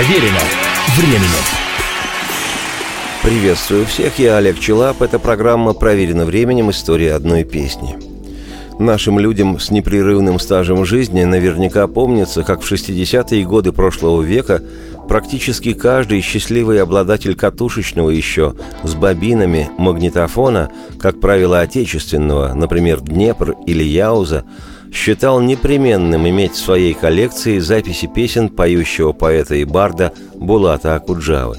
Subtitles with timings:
[0.00, 0.40] Проверено
[0.96, 1.44] временем.
[3.22, 5.02] Приветствую всех, я Олег Челап.
[5.02, 6.70] Это программа «Проверено временем.
[6.70, 7.98] История одной песни».
[8.78, 14.62] Нашим людям с непрерывным стажем жизни наверняка помнится, как в 60-е годы прошлого века
[15.06, 23.84] практически каждый счастливый обладатель катушечного еще с бобинами магнитофона, как правило, отечественного, например, Днепр или
[23.84, 24.46] Яуза,
[24.92, 31.56] считал непременным иметь в своей коллекции записи песен поющего поэта и барда Булата Акуджавы.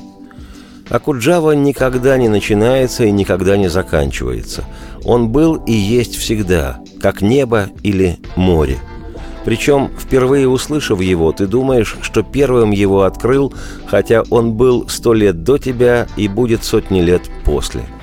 [0.89, 4.65] Акуджава никогда не начинается и никогда не заканчивается.
[5.05, 8.77] Он был и есть всегда, как небо или море.
[9.45, 13.53] Причем, впервые услышав его, ты думаешь, что первым его открыл,
[13.87, 17.81] хотя он был сто лет до тебя и будет сотни лет после–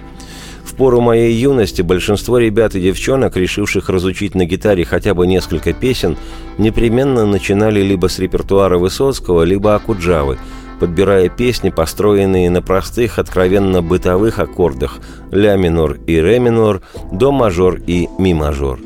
[0.78, 6.16] пору моей юности большинство ребят и девчонок, решивших разучить на гитаре хотя бы несколько песен,
[6.56, 10.38] непременно начинали либо с репертуара Высоцкого, либо Акуджавы,
[10.79, 15.01] подбирая песни, построенные на простых, откровенно бытовых аккордах
[15.32, 16.80] ля минор и ре минор,
[17.13, 18.79] до мажор и ми мажор.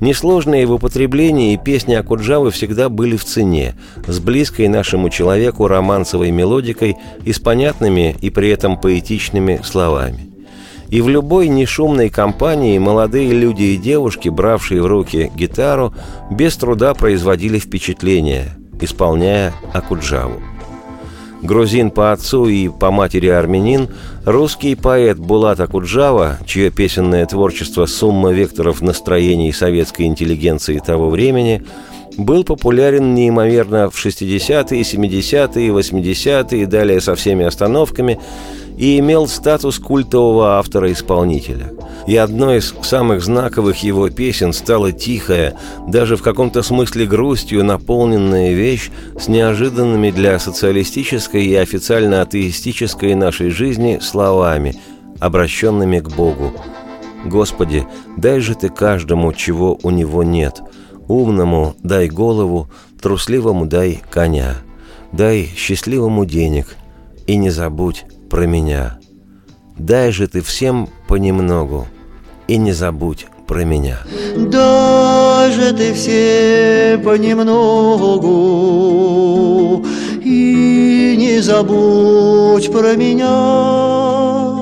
[0.00, 3.74] Несложные в употреблении песни Акуджавы всегда были в цене,
[4.06, 10.31] с близкой нашему человеку романсовой мелодикой и с понятными и при этом поэтичными словами.
[10.92, 15.94] И в любой нешумной компании молодые люди и девушки, бравшие в руки гитару,
[16.30, 20.42] без труда производили впечатление, исполняя Акуджаву.
[21.40, 23.88] Грузин по отцу и по матери армянин,
[24.26, 31.64] русский поэт Булат Акуджава, чье песенное творчество сумма векторов настроений советской интеллигенции того времени,
[32.18, 38.20] был популярен неимоверно в 60-е, 70-е, 80-е и далее со всеми остановками–
[38.76, 41.72] и имел статус культового автора-исполнителя.
[42.06, 45.56] И одной из самых знаковых его песен стала тихая,
[45.86, 53.50] даже в каком-то смысле грустью наполненная вещь с неожиданными для социалистической и официально атеистической нашей
[53.50, 54.76] жизни словами,
[55.20, 56.52] обращенными к Богу.
[57.24, 57.86] «Господи,
[58.16, 60.60] дай же Ты каждому, чего у него нет.
[61.06, 62.68] Умному дай голову,
[63.00, 64.56] трусливому дай коня.
[65.12, 66.74] Дай счастливому денег,
[67.28, 68.98] и не забудь про меня.
[69.76, 71.86] Дай же ты всем понемногу,
[72.48, 73.98] и не забудь про меня.
[74.34, 78.24] Дай же ты всем понемногу,
[80.24, 84.61] и не забудь про меня.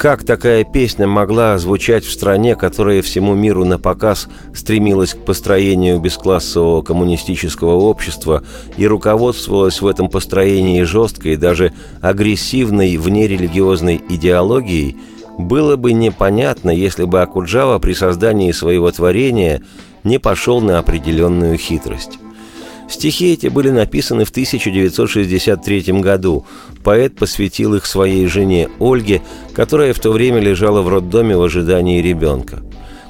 [0.00, 6.00] Как такая песня могла звучать в стране, которая всему миру на показ стремилась к построению
[6.00, 8.42] бесклассового коммунистического общества
[8.78, 14.96] и руководствовалась в этом построении жесткой, даже агрессивной внерелигиозной идеологией,
[15.36, 19.60] было бы непонятно, если бы Акуджава при создании своего творения
[20.02, 22.19] не пошел на определенную хитрость.
[22.90, 26.44] Стихи эти были написаны в 1963 году.
[26.82, 29.22] Поэт посвятил их своей жене Ольге,
[29.54, 32.58] которая в то время лежала в роддоме в ожидании ребенка.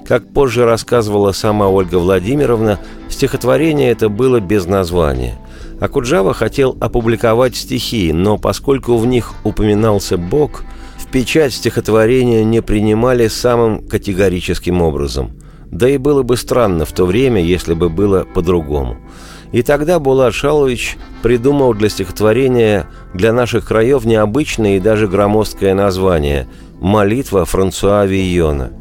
[0.07, 5.39] Как позже рассказывала сама Ольга Владимировна, стихотворение это было без названия.
[5.81, 10.63] Акуджава хотел опубликовать стихи, но поскольку в них упоминался Бог,
[10.99, 15.33] в печать стихотворения не принимали самым категорическим образом.
[15.71, 18.99] Да и было бы странно в то время, если бы было по-другому–
[19.53, 26.47] и тогда Булат Шалович придумал для стихотворения для наших краев необычное и даже громоздкое название
[26.81, 28.73] «Молитва Франсуа Вийона».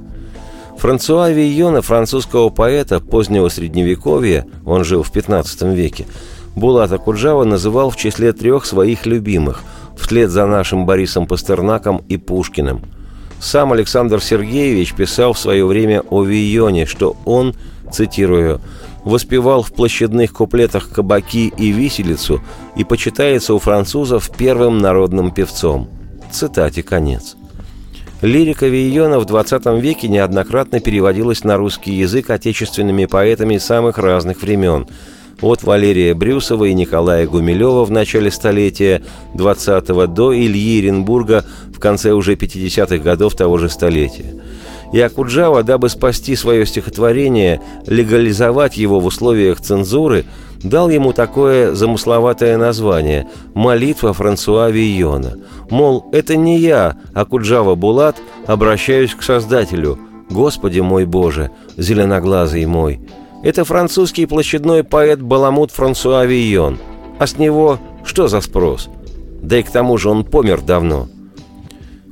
[0.77, 6.05] Франсуа Вийона, французского поэта позднего Средневековья, он жил в XV веке,
[6.55, 9.63] Булата Куджава называл в числе трех своих любимых,
[9.97, 12.81] вслед за нашим Борисом Пастернаком и Пушкиным.
[13.39, 17.55] Сам Александр Сергеевич писал в свое время о Вийоне, что он,
[17.91, 18.61] цитирую,
[19.09, 22.41] воспевал в площадных куплетах кабаки и виселицу
[22.75, 25.89] и почитается у французов первым народным певцом.
[26.31, 27.35] Цитате конец.
[28.21, 34.87] Лирика Вийона в XX веке неоднократно переводилась на русский язык отечественными поэтами самых разных времен–
[35.41, 39.01] от Валерия Брюсова и Николая Гумилева в начале столетия
[39.35, 44.35] 20-го до Ильи Иренбурга в конце уже 50-х годов того же столетия–
[44.91, 50.25] и Акуджава, дабы спасти свое стихотворение, легализовать его в условиях цензуры,
[50.63, 55.37] дал ему такое замысловатое название «Молитва Франсуа Вийона».
[55.69, 59.99] Мол, это не я, Акуджава Булат, обращаюсь к Создателю.
[60.29, 62.99] «Господи мой Боже, зеленоглазый мой».
[63.41, 66.77] Это французский площадной поэт Баламут Франсуа Вийон.
[67.19, 68.89] А с него что за спрос?
[69.41, 71.07] Да и к тому же он помер давно–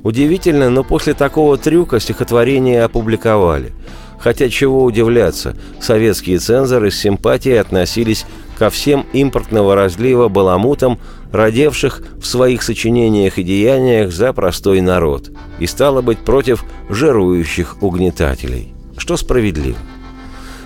[0.02, 3.72] Удивительно, но после такого трюка стихотворение опубликовали.
[4.18, 8.26] Хотя чего удивляться, советские цензоры с симпатией относились
[8.58, 10.98] ко всем импортного разлива баламутам,
[11.32, 15.30] родевших в своих сочинениях и деяниях за простой народ,
[15.60, 19.78] и стало быть против жирующих угнетателей, что справедливо.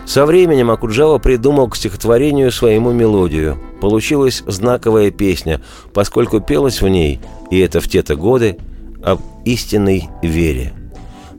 [0.07, 3.59] Со временем Акуджава придумал к стихотворению своему мелодию.
[3.81, 5.61] Получилась знаковая песня,
[5.93, 7.21] поскольку пелось в ней,
[7.51, 8.59] и это в те-то годы,
[9.03, 10.73] об истинной вере.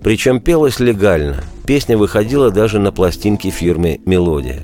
[0.04, 1.44] Причем пелось легально.
[1.65, 4.63] Песня выходила даже на пластинке фирмы «Мелодия».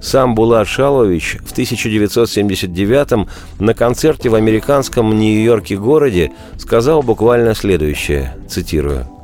[0.00, 3.28] Сам Булат Шалович в 1979
[3.58, 9.06] на концерте в американском Нью-Йорке городе сказал буквально следующее, цитирую–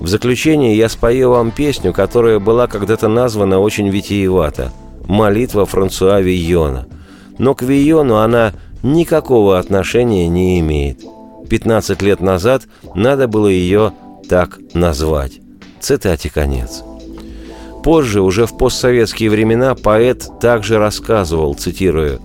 [0.00, 4.70] в заключение я спою вам песню, которая была когда-то названа очень витиевато
[5.08, 6.86] «Молитва Франсуа Вийона».
[7.38, 8.52] Но к Вийону она
[8.82, 11.00] никакого отношения не имеет.
[11.48, 12.64] 15 лет назад
[12.94, 13.92] надо было ее
[14.28, 15.40] так назвать.
[15.80, 16.82] Цитате конец.
[17.82, 22.20] Позже, уже в постсоветские времена, поэт также рассказывал, цитирую,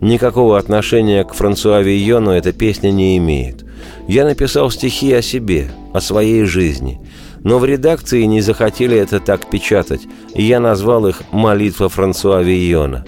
[0.00, 3.64] «Никакого отношения к Франсуа Вийону эта песня не имеет.
[4.08, 7.00] Я написал стихи о себе, о своей жизни.
[7.44, 10.02] Но в редакции не захотели это так печатать,
[10.34, 13.04] и я назвал их «Молитва Франсуа Вийона».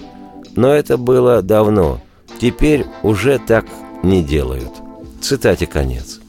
[0.55, 1.99] Но это было давно.
[2.39, 3.65] Теперь уже так
[4.03, 4.84] не делают.
[5.25, 6.19] Цитате конец.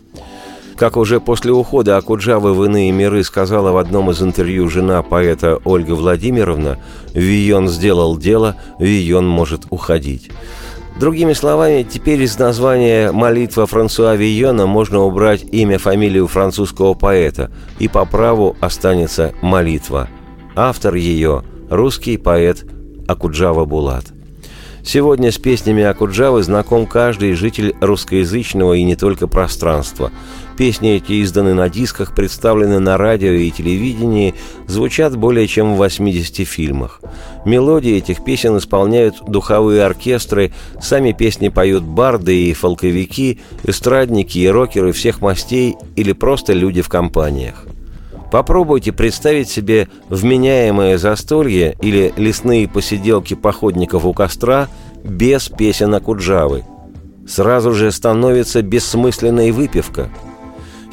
[0.74, 5.58] Как уже после ухода Акуджавы в иные миры сказала в одном из интервью жена поэта
[5.66, 6.78] Ольга Владимировна,
[7.12, 10.30] «Вион сделал дело, Вион может уходить».
[10.98, 17.88] Другими словами, теперь из названия «Молитва Франсуа Вийона» можно убрать имя, фамилию французского поэта, и
[17.88, 20.08] по праву останется «Молитва».
[20.54, 22.64] Автор ее– русский поэт
[23.06, 24.15] Акуджава Булат.
[24.86, 30.10] Сегодня с песнями Акуджавы знаком каждый житель русскоязычного и не только пространства–
[30.56, 34.34] Песни эти изданы на дисках, представлены на радио и телевидении,
[34.66, 37.02] звучат более чем в 80 фильмах.
[37.44, 44.92] Мелодии этих песен исполняют духовые оркестры, сами песни поют барды и фолковики, эстрадники и рокеры
[44.92, 47.66] всех мастей или просто люди в компаниях.
[48.30, 54.68] Попробуйте представить себе вменяемое застолье или лесные посиделки походников у костра
[55.04, 56.64] без песен Акуджавы.
[57.28, 60.08] Сразу же становится бессмысленной выпивка–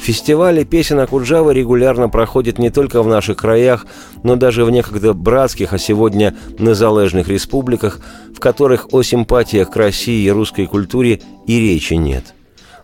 [0.04, 3.86] Фестивали песен Акуджавы регулярно проходят не только в наших краях,
[4.22, 8.00] но даже в некогда братских, а сегодня незалежных республиках,
[8.36, 12.34] в которых о симпатиях к России и русской культуре и речи нет.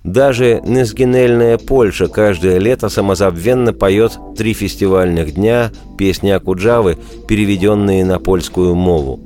[0.04, 6.96] Даже Незгенельная Польша каждое лето самозабвенно поет три фестивальных дня песни Акуджавы,
[7.28, 9.20] переведенные на польскую мову.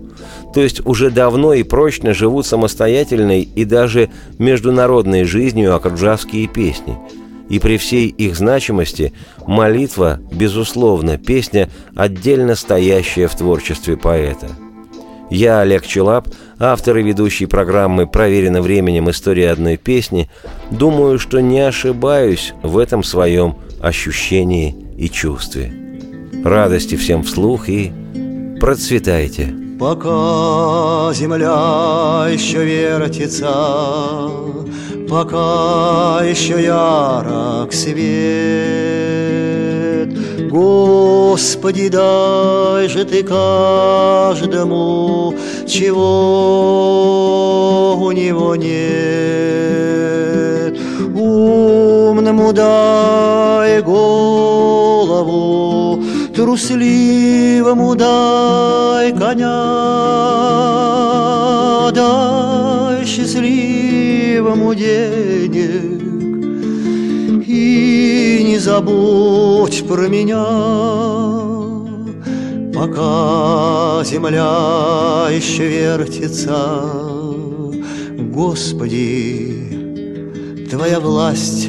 [0.53, 6.97] То есть уже давно и прочно живут самостоятельной и даже международной жизнью акуджавские песни–
[7.49, 9.13] и при всей их значимости
[9.47, 14.49] молитва, безусловно, песня, отдельно стоящая в творчестве поэта.
[15.35, 16.29] Я, Олег Челап,
[16.61, 19.11] автор и ведущий программы «Проверено временем.
[19.11, 20.31] История одной песни»,
[20.71, 25.73] думаю, что не ошибаюсь в этом своем ощущении и чувстве.
[26.45, 27.93] Радости всем вслух и
[28.61, 29.53] процветайте!
[29.81, 34.31] Пока земля еще вертится,
[35.09, 39.54] пока еще ярок свет.
[40.55, 44.65] Господи, дай же ты каждому,
[45.67, 46.07] чего
[48.01, 48.75] у него нет.
[51.13, 55.25] Умному дай голову,
[56.37, 59.51] трусливому дай коня,
[61.91, 66.04] дай счастливому денег
[68.65, 70.43] забудь про меня,
[72.73, 76.81] пока земля еще вертится.
[78.19, 79.69] Господи,
[80.71, 81.69] Твоя власть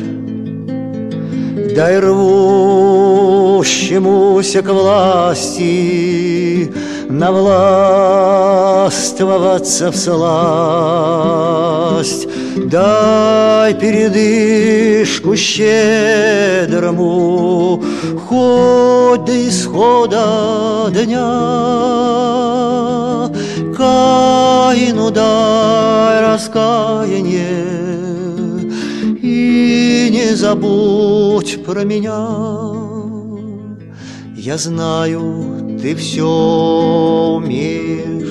[1.76, 6.72] Дай рвущемуся к власти
[8.86, 10.28] Навластвоваться в сласть.
[12.56, 16.64] Дай передышку щедрому
[18.28, 21.32] Хоть до исхода дня.
[23.76, 27.66] Каину дай раскаяние
[30.12, 32.28] не забудь про меня.
[34.38, 36.24] Я знаю, ты все
[37.36, 38.25] умеешь,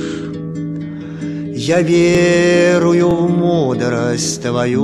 [1.66, 4.82] Я верую в мудрость твою,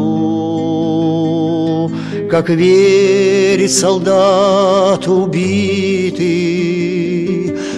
[2.31, 6.25] Как верит солдат убитый,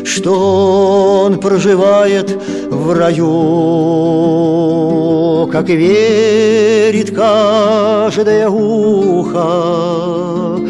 [0.04, 2.30] Что он проживает
[2.70, 3.26] в раю,
[5.50, 10.60] как верит каждое ухо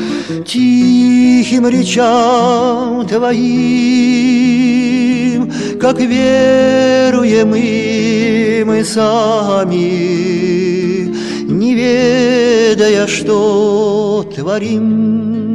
[0.47, 4.82] тихим речам твоим,
[5.83, 9.77] как веруем и мы сами,
[11.51, 15.51] не ведая, что творим.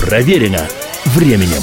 [0.00, 0.66] Проверено
[1.04, 1.62] временем.